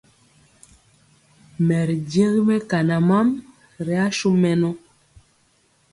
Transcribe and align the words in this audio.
Mɛ 1.67 1.77
ri 1.87 1.97
jegi 2.11 2.41
mɛkana 2.47 2.95
mam 3.09 3.27
ri 3.85 3.95
asu 4.05 4.29
mɛnɔ. 4.41 4.69